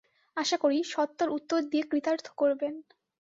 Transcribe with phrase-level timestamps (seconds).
[0.37, 2.73] আশা করি, সত্বর উত্তর দিয়ে কৃতার্থ করবেন।